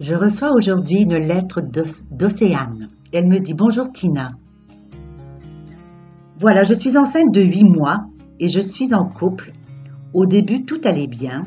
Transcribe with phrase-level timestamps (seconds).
[0.00, 2.88] Je reçois aujourd'hui une lettre d'Océane.
[3.12, 4.28] Elle me dit Bonjour Tina.
[6.38, 8.06] Voilà, je suis enceinte de 8 mois
[8.38, 9.52] et je suis en couple.
[10.14, 11.42] Au début, tout allait bien.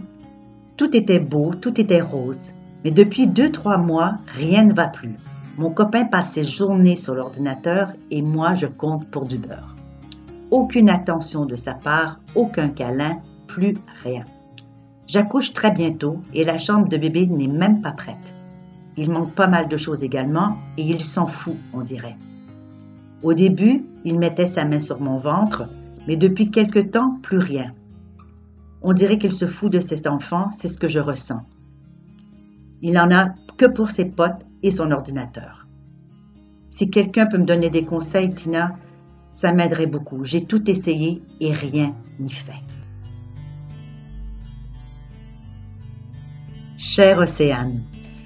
[0.77, 2.51] Tout était beau, tout était rose.
[2.83, 5.15] Mais depuis 2-3 mois, rien ne va plus.
[5.57, 9.75] Mon copain passe ses journées sur l'ordinateur et moi, je compte pour du beurre.
[10.51, 13.17] Aucune attention de sa part, aucun câlin,
[13.47, 14.25] plus rien.
[15.07, 18.35] J'accouche très bientôt et la chambre de bébé n'est même pas prête.
[18.97, 22.17] Il manque pas mal de choses également et il s'en fout, on dirait.
[23.23, 25.67] Au début, il mettait sa main sur mon ventre,
[26.07, 27.73] mais depuis quelque temps, plus rien.
[28.81, 31.41] On dirait qu'il se fout de cet enfant, c'est ce que je ressens.
[32.81, 35.67] Il n'en a que pour ses potes et son ordinateur.
[36.69, 38.75] Si quelqu'un peut me donner des conseils, Tina,
[39.35, 40.23] ça m'aiderait beaucoup.
[40.25, 42.61] J'ai tout essayé et rien n'y fait.
[46.75, 47.83] Chère Océane,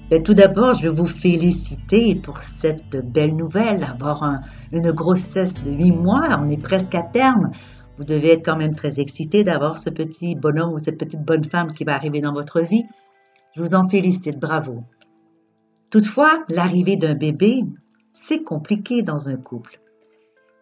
[0.10, 4.42] ben, tout d'abord, je veux vous féliciter pour cette belle nouvelle, avoir
[4.72, 7.52] une grossesse de huit mois, on est presque à terme.
[7.98, 11.44] Vous devez être quand même très excité d'avoir ce petit bonhomme ou cette petite bonne
[11.44, 12.86] femme qui va arriver dans votre vie.
[13.56, 14.84] Je vous en félicite, bravo.
[15.90, 17.64] Toutefois, l'arrivée d'un bébé,
[18.14, 19.80] c'est compliqué dans un couple.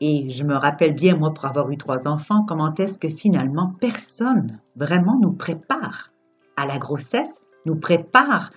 [0.01, 3.73] Et je me rappelle bien, moi, pour avoir eu trois enfants, comment est-ce que finalement
[3.79, 6.09] personne vraiment nous prépare
[6.57, 8.51] à la grossesse, nous prépare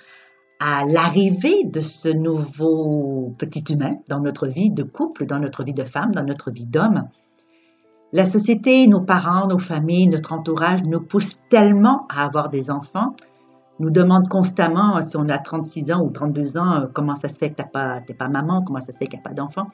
[0.60, 5.74] à l'arrivée de ce nouveau petit humain dans notre vie de couple, dans notre vie
[5.74, 7.04] de femme, dans notre vie d'homme.
[8.12, 13.14] La société, nos parents, nos familles, notre entourage nous poussent tellement à avoir des enfants,
[13.78, 17.38] nous demandent constamment si on a 36 ans ou 32 ans, euh, comment ça se
[17.38, 19.66] fait que tu pas, pas maman, comment ça se fait qu'il n'y a pas d'enfant.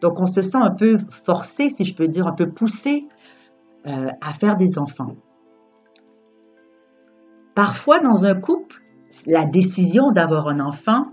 [0.00, 3.06] Donc on se sent un peu forcé, si je peux dire, un peu poussé
[3.86, 5.14] euh, à faire des enfants.
[7.54, 8.61] Parfois, dans un couple,
[9.26, 11.04] la décision d'avoir un enfant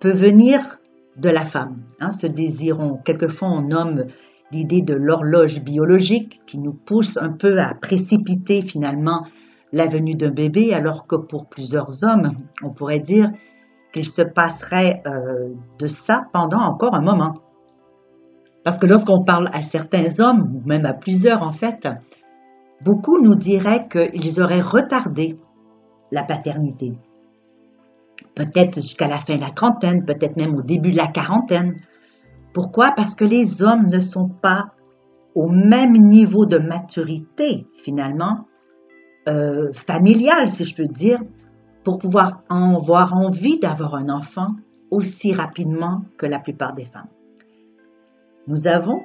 [0.00, 0.78] peut venir
[1.16, 1.82] de la femme.
[2.00, 4.04] Hein, ce désir, quelquefois on nomme
[4.52, 9.24] l'idée de l'horloge biologique qui nous pousse un peu à précipiter finalement
[9.72, 12.28] la venue d'un bébé, alors que pour plusieurs hommes,
[12.64, 13.30] on pourrait dire
[13.92, 17.34] qu'il se passerait euh, de ça pendant encore un moment.
[18.64, 21.88] Parce que lorsqu'on parle à certains hommes, ou même à plusieurs en fait,
[22.84, 25.38] beaucoup nous diraient qu'ils auraient retardé
[26.10, 26.92] la paternité.
[28.34, 31.74] Peut-être jusqu'à la fin de la trentaine, peut-être même au début de la quarantaine.
[32.52, 32.92] Pourquoi?
[32.92, 34.72] Parce que les hommes ne sont pas
[35.34, 38.46] au même niveau de maturité, finalement,
[39.28, 41.20] euh, familiale, si je peux dire,
[41.84, 44.56] pour pouvoir avoir envie d'avoir un enfant
[44.90, 47.08] aussi rapidement que la plupart des femmes.
[48.46, 49.04] Nous avons,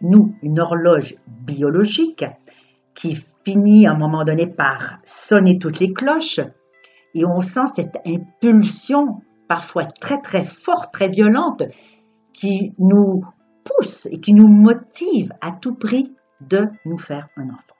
[0.00, 2.24] nous, une horloge biologique
[2.96, 6.40] qui finit à un moment donné par sonner toutes les cloches.
[7.14, 11.62] Et on sent cette impulsion parfois très très forte, très violente
[12.32, 13.22] qui nous
[13.64, 17.74] pousse et qui nous motive à tout prix de nous faire un enfant.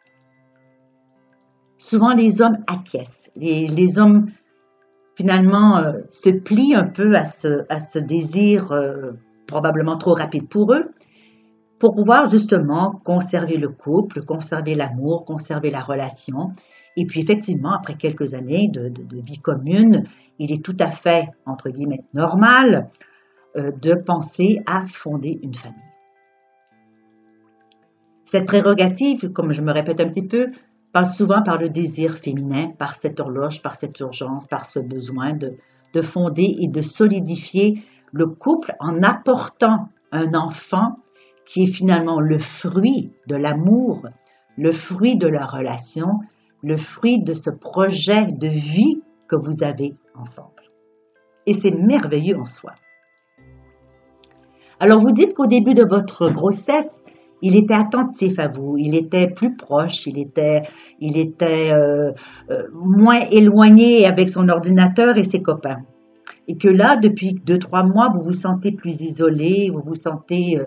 [1.79, 4.31] Souvent les hommes acquiescent, les, hommes
[5.15, 9.13] finalement euh, se plient un peu à ce, à ce désir euh,
[9.47, 10.91] probablement trop rapide pour eux
[11.79, 16.51] pour pouvoir justement conserver le couple, conserver l'amour, conserver la relation.
[16.97, 18.91] Et puis effectivement, après quelques années de,
[19.23, 20.05] vie commune,
[20.39, 22.89] il est tout à fait, entre guillemets, normal
[23.57, 25.81] euh, de penser à fonder une famille.
[28.25, 30.47] Cette prérogative, comme je me répète un petit peu,
[30.93, 35.35] passe souvent par le désir féminin, par cette horloge, par cette urgence, par ce besoin
[35.35, 35.53] de,
[35.93, 37.83] de fonder et de solidifier
[38.13, 40.97] le couple en apportant un enfant
[41.47, 44.07] qui est finalement le fruit de l'amour,
[44.59, 46.21] le fruit de la relation,
[46.63, 50.51] le fruit de ce projet de vie que vous avez ensemble.
[51.47, 52.73] Et c'est merveilleux en soi.
[54.81, 57.05] Alors vous dites qu'au début de votre grossesse,
[57.43, 60.63] il était attentif à vous, il était plus proche, il était,
[61.01, 62.13] il était euh,
[62.51, 65.83] euh, moins éloigné avec son ordinateur et ses copains.
[66.49, 70.59] Et que là, depuis deux, trois mois, vous vous sentez plus isolé, vous vous sentez
[70.59, 70.65] euh,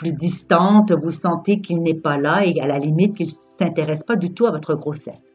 [0.00, 4.02] plus distante, vous sentez qu'il n'est pas là et à la limite qu'il ne s'intéresse
[4.02, 5.30] pas du tout à votre grossesse.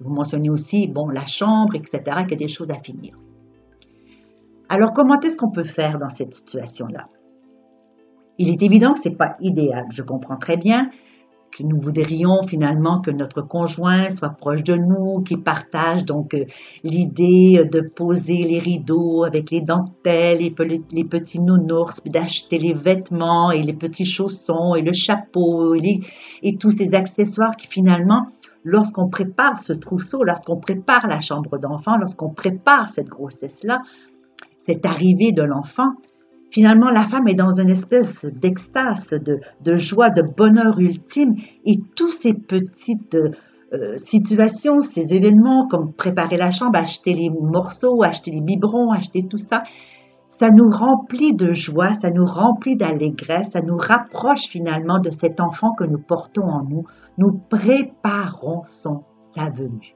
[0.00, 3.16] Vous mentionnez aussi, bon, la chambre, etc., qu'il y a des choses à finir.
[4.68, 7.06] Alors comment est-ce qu'on peut faire dans cette situation-là?
[8.38, 10.90] Il est évident que ce n'est pas idéal, je comprends très bien,
[11.56, 16.44] que nous voudrions finalement que notre conjoint soit proche de nous, qui partage donc euh,
[16.84, 23.62] l'idée de poser les rideaux avec les dentelles, les, petits nounours, d'acheter les vêtements et
[23.62, 28.26] les petits chaussons et le chapeau et tous ces accessoires qui finalement,
[28.64, 33.80] lorsqu'on prépare ce trousseau, lorsqu'on prépare la chambre d'enfant, lorsqu'on prépare cette grossesse-là,
[34.58, 35.92] cette arrivée de l'enfant,
[36.50, 42.10] Finalement, la femme est dans une espèce d'extase, de, joie, de bonheur ultime, et tous
[42.10, 43.16] ces petites
[43.72, 49.26] euh, situations, ces événements, comme préparer la chambre, acheter les morceaux, acheter les biberons, acheter
[49.28, 49.62] tout ça,
[50.28, 55.40] ça nous remplit de joie, ça nous remplit d'allégresse, ça nous rapproche finalement de cet
[55.40, 56.84] enfant que nous portons en nous.
[57.18, 59.94] Nous préparons son, sa venue.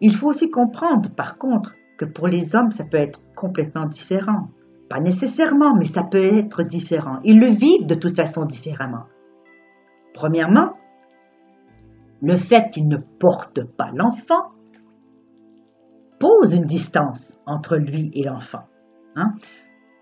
[0.00, 4.48] Il faut aussi comprendre, par contre, que pour les hommes, ça peut être complètement différent.
[4.88, 7.18] Pas nécessairement, mais ça peut être différent.
[7.24, 9.04] Ils le vivent de toute façon différemment.
[10.14, 10.72] Premièrement,
[12.22, 14.52] le fait qu'ils ne portent pas l'enfant
[16.18, 18.64] pose une distance entre lui et l'enfant.
[19.14, 19.34] Hein?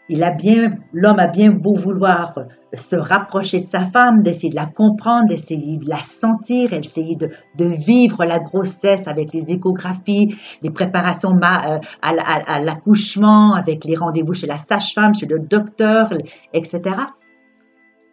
[0.09, 2.35] Il a bien, l'homme a bien beau vouloir
[2.73, 7.29] se rapprocher de sa femme, d'essayer de la comprendre, d'essayer de la sentir, d'essayer de,
[7.57, 14.35] de, vivre la grossesse avec les échographies, les préparations à, à l'accouchement, avec les rendez-vous
[14.35, 16.11] chez la sage-femme, chez le docteur,
[16.53, 16.83] etc.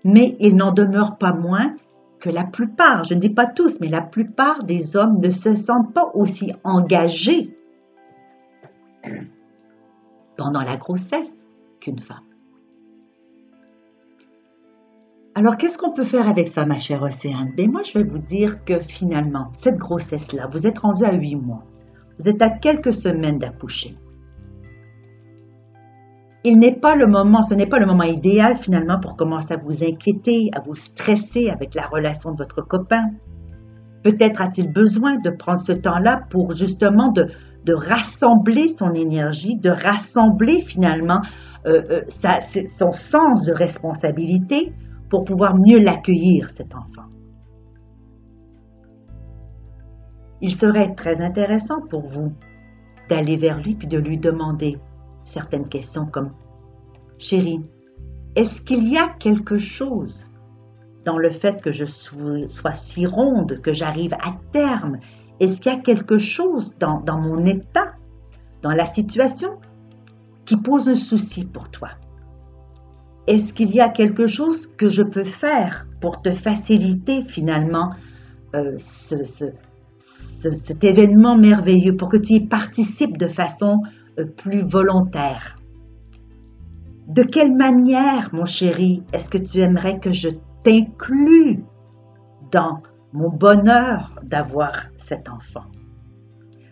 [0.04, 1.75] Mais il n'en demeure pas moins
[2.19, 5.56] que la plupart, je ne dis pas tous, mais la plupart des hommes ne se
[5.56, 7.56] sentent pas aussi engagés
[10.38, 11.45] pendant la grossesse
[12.00, 12.24] femme.
[15.35, 17.53] Alors, qu'est-ce qu'on peut faire avec ça, ma chère Océane?
[17.57, 21.35] Ben moi, je vais vous dire que finalement, cette grossesse-là, vous êtes rendu à huit
[21.35, 21.63] mois.
[22.19, 23.97] Vous êtes à quelques semaines d'accoucher.
[26.44, 29.57] Il n'est pas le moment, ce n'est pas le moment idéal finalement pour commencer à
[29.57, 33.12] vous inquiéter, à vous stresser avec la relation de votre copain.
[34.03, 40.62] Peut-être a-t-il besoin de prendre ce temps-là pour justement de rassembler son énergie, de rassembler
[40.62, 41.21] finalement
[41.65, 44.74] euh, euh, son sens de responsabilité
[45.10, 47.07] pour pouvoir mieux l'accueillir, cet enfant.
[50.42, 52.33] Il serait très intéressant pour vous
[53.10, 54.77] d'aller vers lui puis de lui demander
[55.24, 56.31] certaines questions comme
[57.18, 57.62] Chérie,
[58.36, 60.30] est-ce qu'il y a quelque chose
[61.06, 64.98] dans le fait que je sois si ronde, que j'arrive à terme?
[65.39, 67.94] Est-ce qu'il y a quelque chose dans, dans mon état,
[68.62, 69.59] dans la situation
[70.62, 71.90] pose un souci pour toi.
[73.28, 77.92] Est-ce qu'il y a quelque chose que je peux faire pour te faciliter finalement
[78.54, 83.78] euh, cet événement merveilleux, pour que tu y participes de façon
[84.20, 85.56] euh, plus volontaire?
[87.08, 90.30] De quelle manière, mon chéri, est-ce que tu aimerais que je
[90.64, 91.64] t'inclue
[92.52, 92.82] dans
[93.14, 95.66] mon bonheur d'avoir cet enfant?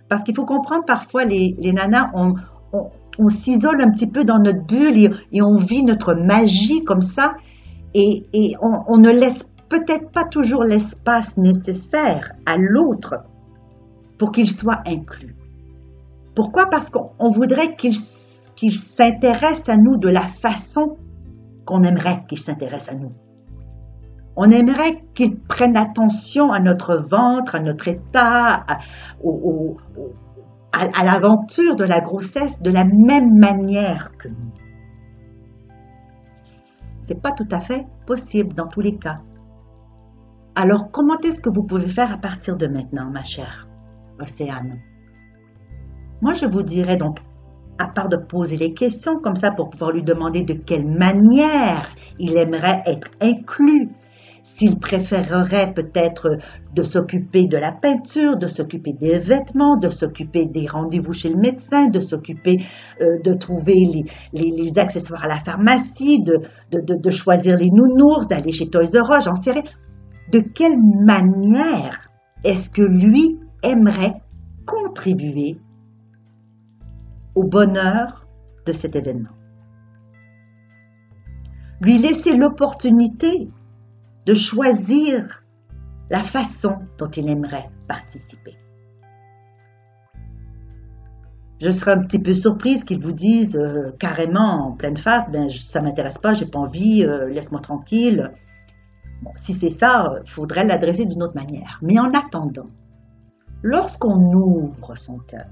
[0.10, 2.34] Parce qu'il faut comprendre parfois les, les nanas ont,
[2.74, 2.90] on
[3.28, 7.34] s'isole un petit peu dans notre bulle et, on vit notre magie comme ça
[7.94, 8.24] et,
[8.62, 13.16] on, ne laisse peut-être pas toujours l'espace nécessaire à l'autre
[14.18, 15.36] pour qu'il soit inclus.
[16.36, 16.68] Pourquoi?
[16.70, 20.98] Parce qu'on voudrait qu'il s'intéresse à nous de la façon
[21.66, 23.12] qu'on aimerait qu'il s'intéresse à nous.
[24.36, 28.66] On aimerait qu'il prenne attention à notre ventre, à notre état,
[29.22, 29.78] au,
[30.74, 34.52] à, l'aventure de la grossesse de la même manière que nous.
[37.06, 39.20] C'est pas tout à fait possible dans tous les cas.
[40.56, 43.68] Alors, comment est-ce que vous pouvez faire à partir de maintenant, ma chère
[44.20, 44.80] Océane?
[46.22, 47.20] Moi, je vous dirais donc,
[47.78, 51.96] à part de poser les questions comme ça pour pouvoir lui demander de quelle manière
[52.20, 53.90] il aimerait être inclus
[54.44, 56.38] s'il préférerait peut-être
[56.74, 61.38] de s'occuper de la peinture, de s'occuper des vêtements, de s'occuper des rendez-vous chez le
[61.38, 62.58] médecin, de s'occuper
[63.02, 66.40] euh, de trouver les, accessoires à la pharmacie, de,
[66.72, 69.64] de, choisir les nounours, d'aller chez Toys R Us, j'en sais rien.
[70.32, 72.10] De quelle manière
[72.44, 74.22] est-ce que lui aimerait
[74.66, 75.60] contribuer
[77.36, 78.26] au bonheur
[78.66, 79.36] de cet événement?
[81.82, 83.50] Lui laisser l'opportunité
[84.26, 85.44] de choisir
[86.10, 88.56] la façon dont il aimerait participer.
[91.62, 95.48] Je serais un petit peu surprise qu'ils vous disent euh, carrément en pleine face, ben
[95.48, 98.32] ça m'intéresse pas, j'ai pas envie, euh, laisse-moi tranquille.
[99.36, 101.78] si c'est ça, il faudrait l'adresser d'une autre manière.
[101.84, 102.68] Mais en attendant,
[103.62, 105.46] lorsqu'on ouvre son cœur,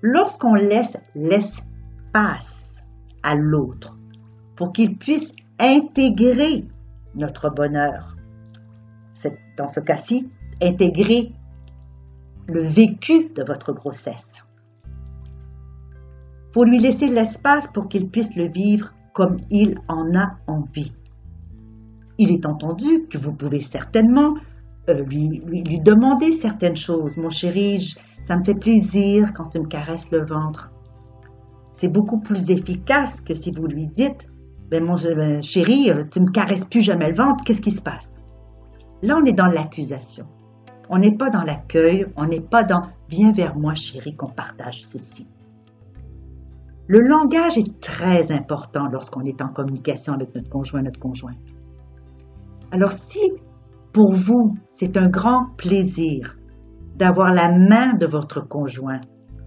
[0.00, 2.80] lorsqu'on laisse l'espace
[3.22, 3.98] à l'autre
[4.56, 6.64] pour qu'il puisse intégrer
[7.14, 8.16] notre bonheur,
[9.12, 10.30] c'est dans ce cas-ci
[10.62, 11.32] intégrer
[12.48, 14.42] le vécu de votre grossesse.
[16.52, 20.92] Faut lui laisser l'espace pour qu'il puisse le vivre comme il en a envie.
[22.18, 24.34] Il est entendu que vous pouvez certainement
[24.88, 27.16] euh, lui, lui, demander certaines choses.
[27.16, 30.70] Mon chéri, ça me fait plaisir quand tu me caresses le ventre.
[31.72, 34.28] C'est beaucoup plus efficace que si vous lui dites,
[34.70, 37.82] ben mon ben, chéri, euh, tu me caresses plus jamais le ventre, qu'est-ce qui se
[37.82, 38.20] passe?
[39.02, 40.26] Là, on est dans l'accusation.
[40.88, 44.82] On n'est pas dans l'accueil, on n'est pas dans viens vers moi chéri qu'on partage
[44.84, 45.26] ceci.
[46.86, 51.38] Le langage est très important lorsqu'on est en communication avec notre conjoint, notre conjointe.
[52.72, 53.20] Alors si
[53.92, 56.36] pour vous c'est un grand plaisir
[56.96, 59.00] d'avoir la main de votre conjoint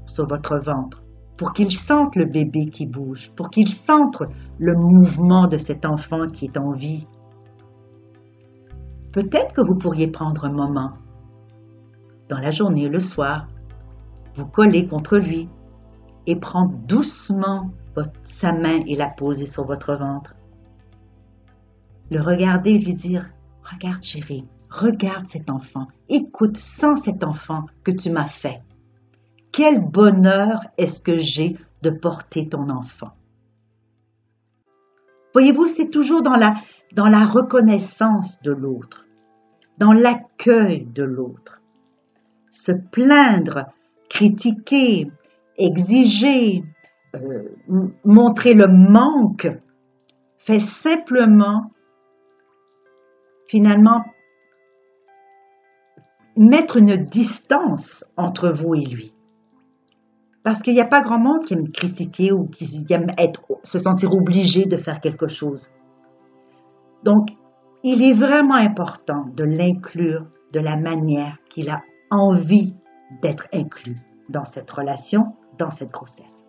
[0.05, 1.02] sur votre ventre,
[1.37, 4.21] pour qu'il sente le bébé qui bouge, pour qu'il sente
[4.59, 7.05] le mouvement de cet enfant qui est en vie,
[9.11, 10.93] peut-être que vous pourriez prendre un moment
[12.29, 13.47] dans la journée, le soir,
[14.35, 15.49] vous collez contre lui
[16.25, 17.69] et prendre doucement
[18.23, 20.35] sa main et la poser sur votre ventre.
[22.09, 23.29] Le regarder et lui dire,
[23.63, 28.61] regarde chérie, regarde cet enfant, écoute, sans cet enfant que tu m'as fait.
[29.53, 33.13] Quel bonheur est-ce que j'ai de porter ton enfant?
[35.33, 36.53] Voyez-vous, c'est toujours dans la,
[36.93, 39.07] dans la reconnaissance de l'autre,
[39.77, 41.63] dans l'accueil de l'autre
[42.53, 43.65] se plaindre,
[44.09, 45.11] critiquer,
[45.57, 46.63] exiger,
[47.15, 47.49] euh,
[48.05, 49.51] montrer le manque,
[50.37, 51.71] fait simplement,
[53.47, 54.05] finalement,
[56.37, 59.13] mettre une distance entre vous et lui.
[60.43, 63.79] Parce qu'il n'y a pas grand monde qui aime critiquer ou qui aime être, se
[63.79, 65.69] sentir obligé de faire quelque chose.
[67.03, 67.29] Donc,
[67.83, 71.81] il est vraiment important de l'inclure de la manière qu'il a
[72.11, 72.75] envie
[73.21, 73.97] d'être inclus
[74.29, 76.43] dans cette relation, dans cette grossesse.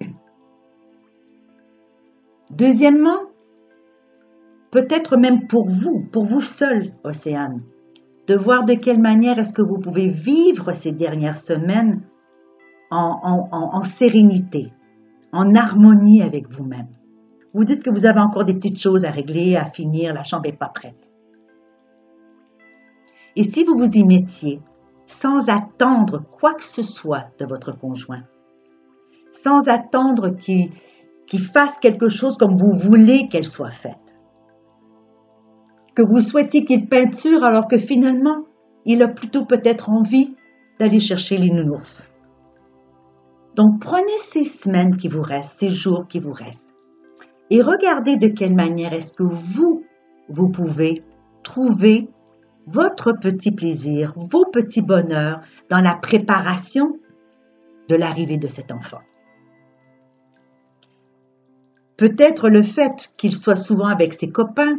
[2.50, 3.30] Deuxièmement,
[4.70, 7.62] peut-être même pour vous, pour vous seul, Océane,
[8.26, 12.02] de voir de quelle manière est-ce que vous pouvez vivre ces dernières semaines
[12.90, 14.72] en, sérénité,
[15.32, 16.88] en harmonie avec vous-même.
[17.54, 20.46] Vous dites que vous avez encore des petites choses à régler, à finir, la chambre
[20.46, 21.10] n'est pas prête.
[23.36, 24.60] Et si vous vous y mettiez
[25.06, 28.22] sans attendre quoi que ce soit de votre conjoint,
[29.32, 30.70] sans attendre qu'il
[31.40, 34.16] fasse quelque chose comme vous voulez qu'elle soit faite.
[35.94, 38.44] Que vous souhaitiez qu'il peinture alors que finalement,
[38.84, 40.36] il a plutôt peut-être envie
[40.78, 42.09] d'aller chercher les nounours.
[43.56, 46.74] Donc prenez ces semaines qui vous restent, ces jours qui vous restent,
[47.50, 49.84] et regardez de quelle manière est-ce que vous,
[50.28, 51.02] vous pouvez
[51.42, 52.08] trouver
[52.66, 56.92] votre petit plaisir, vos petits bonheurs dans la préparation
[57.88, 59.00] de l'arrivée de cet enfant.
[61.96, 64.76] Peut-être le fait qu'il soit souvent avec ses copains,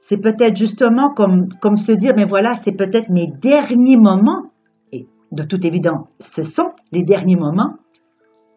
[0.00, 4.50] c'est peut-être justement comme, se dire, mais voilà, c'est peut-être mes derniers moments,
[4.90, 7.74] et de toute évidence, ce sont les derniers moments,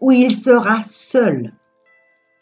[0.03, 1.53] où il sera seul,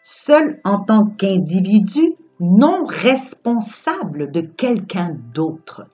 [0.02, 5.86] seul en tant qu'individu non responsable de quelqu'un d'autre.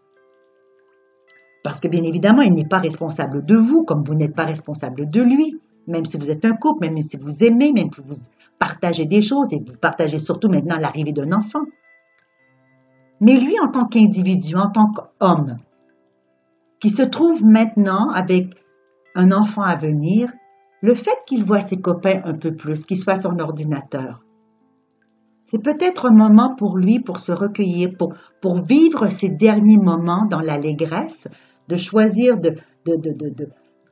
[1.66, 5.10] Parce que bien évidemment, il n'est pas responsable de vous comme vous n'êtes pas responsable
[5.10, 5.60] de lui.
[5.88, 8.16] Même si vous êtes un couple, même si vous aimez, même si vous
[8.60, 11.66] partagez des choses et vous partagez surtout maintenant l'arrivée d'un enfant.
[13.20, 15.58] Mais lui, en tant qu'individu, en tant qu'homme,
[16.80, 18.56] qui se trouve maintenant avec
[19.16, 20.32] un enfant à venir,
[20.88, 24.24] le fait qu'il voit ses copains un peu plus, qu'il soit son ordinateur,
[25.44, 30.26] c'est peut-être un moment pour lui pour se recueillir, pour, pour vivre ses derniers moments
[30.30, 31.28] dans l'allégresse,
[31.68, 32.56] de choisir de,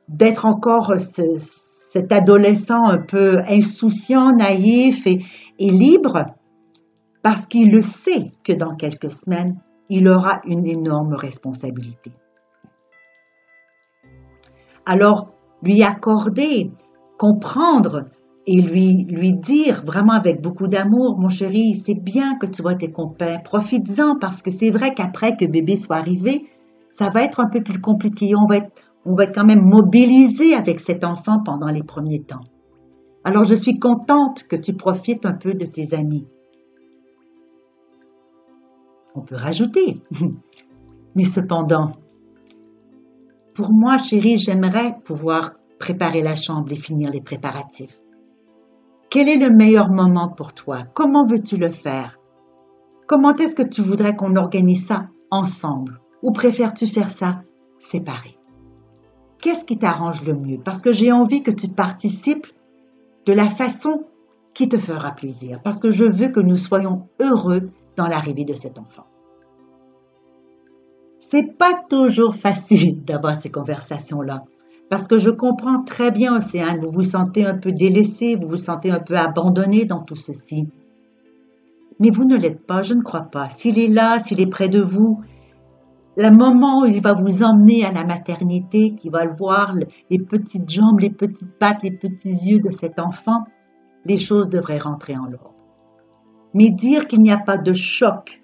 [0.08, 5.18] d'être encore cet adolescent un peu insouciant, naïf et,
[5.58, 6.24] et libre,
[7.22, 9.60] parce qu'il le sait que dans quelques semaines,
[9.90, 12.12] il aura une énorme responsabilité.
[14.86, 16.70] Alors, lui accorder,
[17.18, 18.06] comprendre
[18.46, 22.76] et lui, lui dire vraiment avec beaucoup d'amour, mon chéri, c'est bien que tu vois
[22.76, 26.46] tes copains, profites-en parce que c'est vrai qu'après que bébé soit arrivé,
[26.90, 28.32] ça va être un peu plus compliqué.
[28.40, 28.70] On va être,
[29.04, 32.44] on va quand même mobilisé avec cet enfant pendant les premiers temps.
[33.24, 36.26] Alors je suis contente que tu profites un peu de tes amis.
[39.16, 40.00] On peut rajouter.
[41.16, 41.92] Mais cependant,
[43.54, 47.98] pour moi, chérie, j'aimerais pouvoir préparer la chambre et finir les préparatifs.
[49.10, 50.84] Quel est le meilleur moment pour toi?
[50.94, 52.18] Comment veux-tu le faire?
[53.06, 56.00] Comment est-ce que tu voudrais qu'on organise ça ensemble?
[56.22, 57.42] Ou préfères-tu faire ça
[57.78, 58.36] séparé?
[59.38, 60.58] Qu'est-ce qui t'arrange le mieux?
[60.58, 62.46] Parce que j'ai envie que tu participes
[63.26, 64.04] de la façon
[64.54, 65.60] qui te fera plaisir.
[65.62, 69.04] Parce que je veux que nous soyons heureux dans l'arrivée de cet enfant.
[71.18, 74.44] C'est pas toujours facile d'avoir ces conversations-là.
[74.88, 78.56] Parce que je comprends très bien, Océane, vous vous sentez un peu délaissé, vous vous
[78.56, 80.68] sentez un peu abandonné dans tout ceci.
[81.98, 83.48] Mais vous ne l'êtes pas, je ne crois pas.
[83.48, 85.22] S'il est là, s'il est près de vous,
[86.16, 89.74] le moment où il va vous emmener à la maternité, qui va le voir,
[90.10, 93.44] les petites jambes, les petites pattes, les petits yeux de cet enfant,
[94.04, 95.52] les choses devraient rentrer en ordre.
[96.54, 98.40] Mais dire qu'il n'y a pas de choc,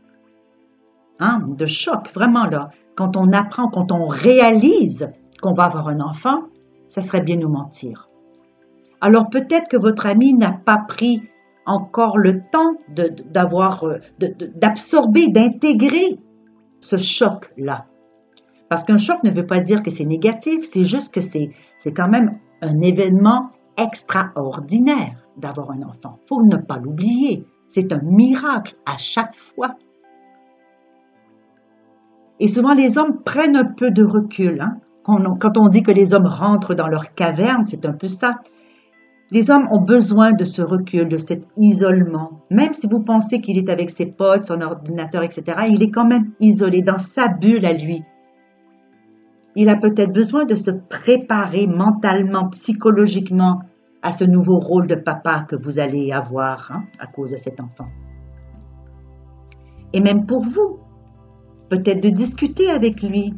[1.20, 5.08] hein, de choc, vraiment là, quand on apprend, quand on réalise
[5.42, 6.44] qu'on va avoir un enfant,
[6.88, 8.08] ça serait bien nous mentir.
[9.02, 11.22] Alors peut-être que votre ami n'a pas pris
[11.66, 12.75] encore le temps
[13.30, 16.18] d'avoir, euh, d'absorber, d'intégrer
[16.80, 17.87] ce choc-là.
[18.68, 21.92] Parce qu'un choc ne veut pas dire que c'est négatif, c'est juste que c'est, c'est
[21.92, 26.18] quand même un événement extraordinaire d'avoir un enfant.
[26.28, 27.44] Faut ne pas l'oublier.
[27.68, 29.75] C'est un miracle à chaque fois.
[32.38, 34.61] Et souvent, les hommes prennent un peu de recul.
[34.61, 34.78] Hein.
[35.04, 38.35] Quand on dit que les hommes rentrent dans leur caverne, c'est un peu ça.
[39.32, 42.42] Les hommes ont besoin de ce recul, de cet isolement.
[42.50, 46.04] Même si vous pensez qu'il est avec ses potes, son ordinateur, etc., il est quand
[46.04, 48.04] même isolé dans sa bulle à lui.
[49.56, 53.61] Il a peut-être besoin de se préparer mentalement, psychologiquement
[54.02, 57.61] à ce nouveau rôle de papa que vous allez avoir hein, à cause de cet
[57.61, 57.88] enfant.
[59.92, 60.78] Et même pour vous,
[61.68, 63.35] peut-être de discuter avec lui.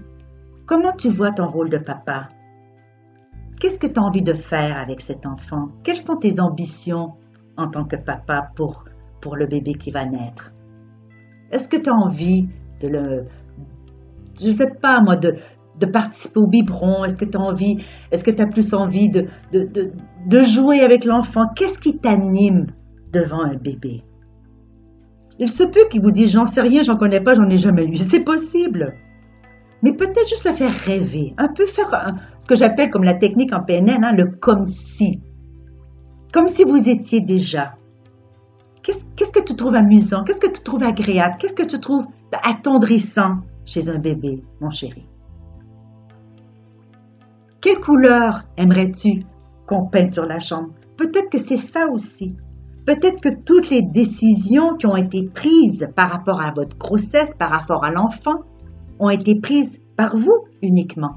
[0.66, 2.28] Comment tu vois ton rôle de papa?
[3.60, 5.69] Qu'est-ce que tu as envie de faire avec cet enfant?
[5.84, 7.12] Quelles sont tes ambitions
[7.56, 8.84] en tant que papa pour,
[9.36, 10.52] le bébé qui va naître?
[11.50, 12.49] Est-ce que tu as envie
[12.80, 13.25] de le...
[14.41, 15.36] Je ne sais pas moi, de,
[15.93, 17.04] participer au biberon?
[17.04, 21.43] Est-ce que tu as plus envie de jouer avec l'enfant?
[21.54, 22.69] Qu'est-ce qui t'anime
[23.12, 24.02] devant un bébé?
[25.39, 27.84] Il se peut qu'il vous dise j'en sais rien, j'en connais pas, j'en ai jamais
[27.84, 27.97] eu.
[27.97, 28.95] C'est possible
[29.84, 33.52] mais peut-être juste le faire rêver, un peu faire ce que j'appelle comme la technique
[33.52, 35.20] en PNL, hein, le comme si.
[36.32, 37.75] Comme si vous étiez déjà.
[38.82, 40.25] Qu'est-ce que tu trouves amusant?
[40.25, 41.36] Qu'est-ce que tu trouves agréable?
[41.38, 42.06] Qu'est-ce que tu trouves
[42.42, 45.06] attendrissant chez un bébé, mon chéri?
[47.60, 49.25] Quelle couleur aimerais-tu
[49.66, 50.70] qu'on peigne sur la chambre?
[50.97, 52.36] Peut-être que c'est ça aussi.
[52.86, 57.50] Peut-être que toutes les décisions qui ont été prises par rapport à votre grossesse, par
[57.50, 58.44] rapport à l'enfant,
[58.99, 61.17] ont été prises par vous uniquement.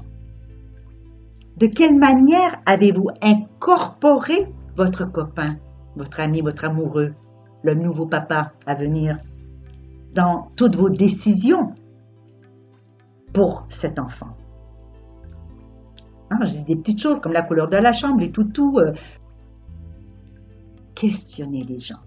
[1.56, 5.56] De quelle manière avez-vous incorporé votre copain,
[5.96, 7.14] votre ami, votre amoureux,
[7.62, 9.18] le nouveau papa à venir
[10.14, 11.74] dans toutes vos décisions
[13.32, 14.36] pour cet enfant?
[16.30, 18.78] Hein, Je dis des petites choses comme la couleur de la chambre, les toutous.
[18.78, 18.92] Euh,
[20.98, 22.00] questionner les gens.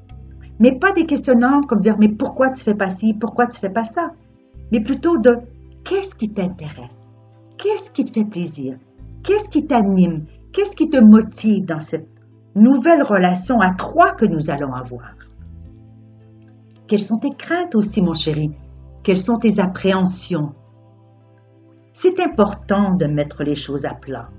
[0.59, 3.69] Mais pas des questionnements comme dire mais pourquoi tu fais pas ci, pourquoi tu fais
[3.69, 4.11] pas ça,
[4.71, 5.37] mais plutôt de
[5.83, 7.07] Qu'est-ce qui t'intéresse?
[7.57, 8.77] Qu'est-ce qui te fait plaisir?
[9.23, 10.25] Qu'est-ce qui t'anime?
[10.53, 12.09] Qu'est-ce qui te motive dans cette
[12.55, 15.13] nouvelle relation à trois que nous allons avoir?
[16.87, 18.51] Quelles sont tes craintes aussi, mon chéri?
[19.03, 20.53] Quelles sont tes appréhensions?
[21.93, 24.29] C'est important de mettre les choses à plat.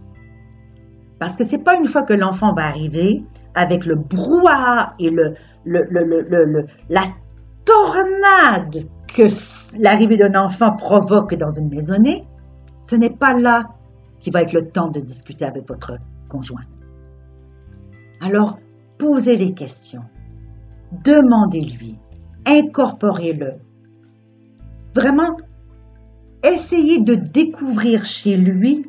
[1.19, 3.25] Parce que c'est pas une fois que l'enfant va arriver
[3.55, 7.05] avec le brouhaha et le, le, la
[7.65, 9.23] tornade que
[9.81, 12.27] l'arrivée d'un enfant provoque dans une maisonnée,
[12.83, 13.63] ce n'est pas là
[14.21, 15.99] qu'il va être le temps de discuter avec votre
[16.29, 16.65] conjoint.
[18.21, 18.59] Alors,
[18.99, 20.05] posez les questions,
[21.05, 21.99] demandez-lui,
[22.47, 23.55] incorporez-le.
[24.95, 25.37] Vraiment,
[26.45, 28.87] essayez de découvrir chez lui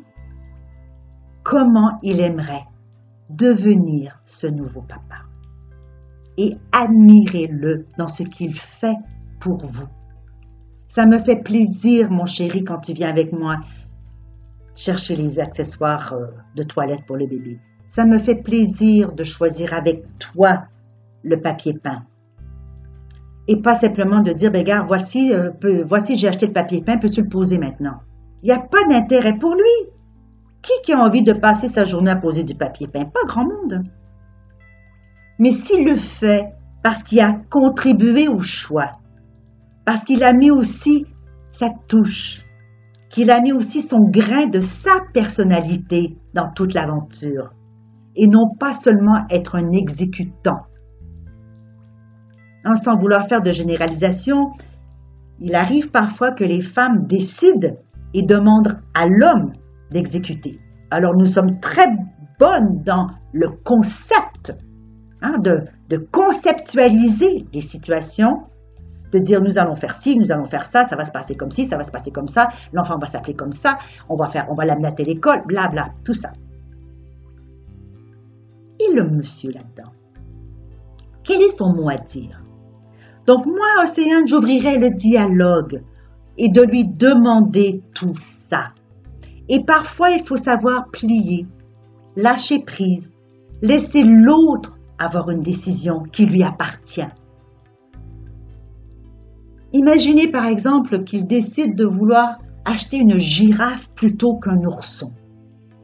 [1.42, 2.64] comment il aimerait
[3.30, 5.26] devenir ce nouveau papa.
[6.36, 8.96] Et admirez-le dans ce qu'il fait
[9.40, 9.88] pour vous.
[10.94, 13.56] Ça me fait plaisir, mon chéri, quand tu viens avec moi
[14.76, 17.58] chercher les accessoires euh, de toilette pour le bébé.
[17.88, 20.66] Ça me fait plaisir de choisir avec toi
[21.24, 22.04] le papier peint.
[23.48, 25.50] Et pas simplement de dire, ben, regarde, voici, euh,
[25.84, 27.98] voici, j'ai acheté le papier peint, peux-tu le poser maintenant?
[28.44, 29.90] Il n'y a pas d'intérêt pour lui.
[30.62, 33.06] Qui qui a envie de passer sa journée à poser du papier peint?
[33.06, 33.82] Pas grand monde.
[35.40, 36.52] Mais s'il le fait
[36.84, 39.00] parce qu'il a contribué au choix,
[39.84, 41.06] parce qu'il a mis aussi
[41.52, 42.44] sa touche
[43.14, 47.52] qu'il a mis aussi son grain de sa personnalité dans toute l'aventure
[48.16, 50.66] et non pas seulement être un exécutant.
[52.74, 54.50] sans vouloir faire de généralisation,
[55.38, 57.76] il arrive parfois que les femmes décident
[58.14, 59.52] et demandent à l'homme
[59.92, 60.58] d'exécuter.
[60.90, 61.86] Alors nous sommes très
[62.40, 64.60] bonnes dans le concept,
[65.22, 68.42] hein, de conceptualiser les situations,
[69.14, 71.50] de dire nous allons faire ci, nous allons faire ça, ça va se passer comme
[71.50, 74.64] ci, ça va se passer comme ça, l'enfant va s'appeler comme ça, on va va
[74.64, 76.30] l'amener à telle école, blabla, tout ça.
[78.80, 79.92] Et le monsieur là-dedans
[81.22, 82.40] Quel est son mot à dire?
[83.26, 85.82] Donc moi, Océane, j'ouvrirai le dialogue
[86.36, 88.72] et de lui demander tout ça.
[89.48, 91.46] Et parfois, il faut savoir plier,
[92.16, 93.14] lâcher prise,
[93.62, 97.08] laisser l'autre avoir une décision qui lui appartient.
[99.74, 105.10] Imaginez par exemple qu'il décide de vouloir acheter une girafe plutôt qu'un ourson.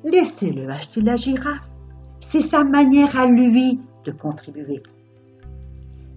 [0.04, 1.68] Laissez-le acheter la girafe.
[2.20, 4.84] C'est sa manière à lui de contribuer.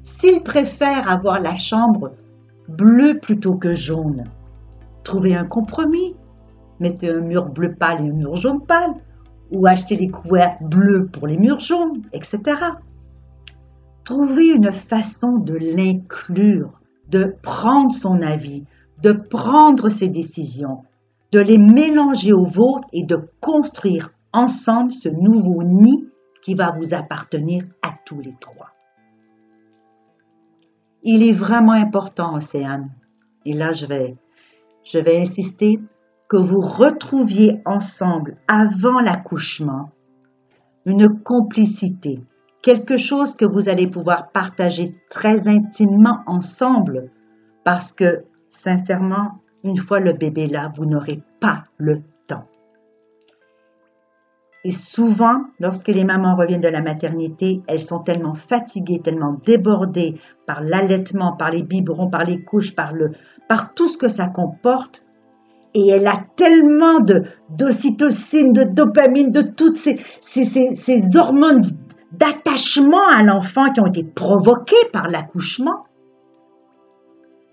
[0.04, 2.12] S'il préfère avoir la chambre
[2.68, 4.26] bleue plutôt que jaune,
[5.04, 6.16] trouvez un compromis.
[6.80, 8.94] Mettez un mur bleu pâle et un mur jaune pâle,
[9.52, 12.40] ou achetez les couverts bleus pour les murs jaunes, etc.
[14.04, 16.80] Trouvez une façon de l'inclure
[17.14, 18.64] de prendre son avis,
[19.04, 20.82] de prendre ses décisions,
[21.32, 26.08] de les mélanger aux vôtres et de construire ensemble ce nouveau nid
[26.42, 28.72] qui va vous appartenir à tous les trois.
[31.04, 32.90] Il est vraiment important, Océane,
[33.46, 34.16] et là je vais,
[34.84, 35.80] je vais insister,
[36.28, 39.92] que vous retrouviez ensemble avant l'accouchement
[40.86, 42.24] une complicité,
[42.64, 47.12] quelque chose que vous allez pouvoir partager très intimement ensemble
[47.64, 52.46] parce que, sincèrement, une fois le bébé là, vous n'aurez pas le temps.
[54.66, 60.16] Et souvent, lorsque les mamans reviennent de la maternité, elles sont tellement fatiguées, tellement débordées
[60.48, 63.12] par l'allaitement, par les biberons, par les couches, par, le,
[63.50, 65.06] par tout ce que ça comporte.
[65.76, 71.78] Et elle a tellement de d'ocytocine, de dopamine, de toutes ces, ces, ces, ces hormones
[72.14, 75.86] d'attachement à l'enfant qui ont été provoqués par l'accouchement,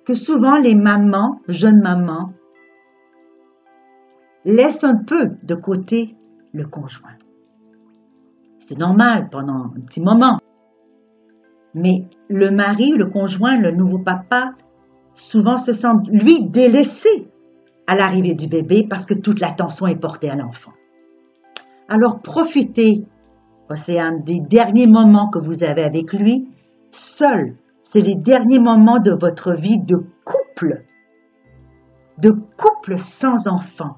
[0.05, 2.33] que souvent les mamans, jeunes mamans,
[4.45, 6.17] laissent un peu de côté
[6.53, 7.17] le conjoint.
[8.59, 10.39] C'est normal pendant un petit moment.
[11.75, 14.53] Mais le mari, le conjoint, le nouveau papa,
[15.15, 17.09] souvent se sent, lui, délaissé
[17.87, 20.73] à l'arrivée du bébé parce que toute l'attention est portée à l'enfant.
[21.89, 23.05] Alors profitez
[23.77, 26.49] c'est un des derniers moments que vous avez avec lui,
[26.91, 27.57] seul.
[27.83, 30.85] C'est les derniers moments de votre vie de couple,
[32.19, 33.97] de couple sans enfant.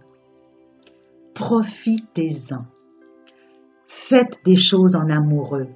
[1.35, 2.65] Profitez-en.
[3.87, 5.69] Faites des choses en amoureux.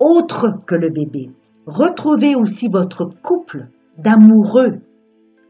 [0.00, 1.30] Autre que le bébé.
[1.66, 3.68] Retrouvez aussi votre couple
[3.98, 4.80] d'amoureux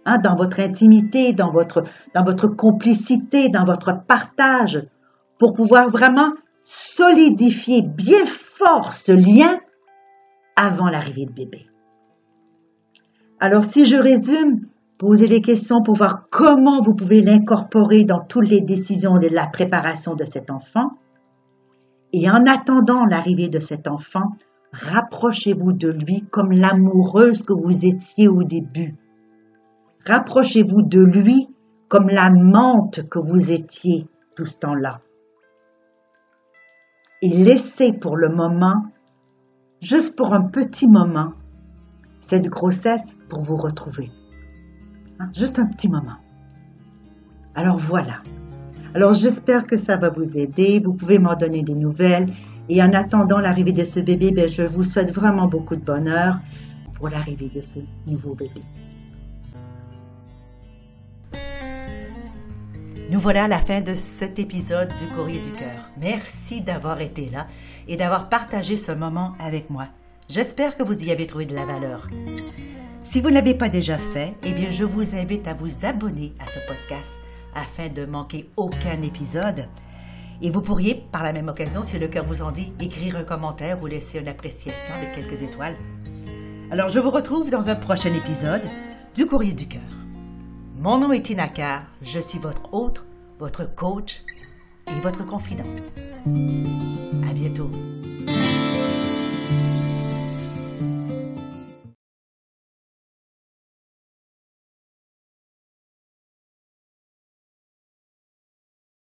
[0.05, 4.87] hein, dans votre intimité, dans dans votre complicité, dans votre partage,
[5.39, 6.31] pour pouvoir vraiment
[6.71, 9.59] solidifier bien fort ce lien
[10.55, 11.67] avant l'arrivée de bébé.
[13.41, 14.67] Alors si je résume,
[14.99, 19.47] posez les questions pour voir comment vous pouvez l'incorporer dans toutes les décisions de la
[19.47, 20.91] préparation de cet enfant.
[22.13, 24.37] Et en attendant l'arrivée de cet enfant,
[24.73, 28.95] rapprochez-vous de lui comme l'amoureuse que vous étiez au début.
[30.07, 31.49] Rapprochez-vous de lui
[31.89, 34.99] comme l'amante que vous étiez tout ce temps-là
[37.23, 38.87] et laissez pour le moment,
[39.81, 41.33] juste pour un petit moment,
[42.21, 44.11] cette grossesse pour vous retrouver.
[45.19, 46.19] Hein, juste un petit moment.
[47.55, 48.23] Alors voilà.
[48.95, 50.81] Alors j'espère que ça va vous aider.
[50.85, 52.33] Vous pouvez m'en donner des nouvelles.
[52.69, 56.39] Et en attendant l'arrivée de ce bébé, ben, je vous souhaite vraiment beaucoup de bonheur
[56.95, 58.61] pour l'arrivée de ce nouveau bébé.
[63.11, 65.89] Nous voilà à la fin de cet épisode du Courrier du Cœur.
[65.99, 67.47] Merci d'avoir été là
[67.87, 69.87] et d'avoir partagé ce moment avec moi.
[70.29, 72.07] J'espère que vous y avez trouvé de la valeur.
[73.03, 76.35] Si vous ne l'avez pas déjà fait, eh bien, je vous invite à vous abonner
[76.39, 77.19] à ce podcast
[77.55, 79.69] afin de manquer aucun épisode.
[80.43, 83.25] Et vous pourriez, par la même occasion, si le cœur vous en dit, écrire un
[83.25, 85.77] commentaire ou laisser une appréciation avec quelques étoiles.
[86.71, 88.69] Alors, je vous retrouve dans un prochain épisode
[89.15, 89.98] du Courrier du Cœur.
[90.81, 93.05] Mon nom est Tinaka, je suis votre hôte,
[93.41, 94.23] votre coach
[94.87, 95.65] et votre confident.
[97.29, 97.69] À bientôt.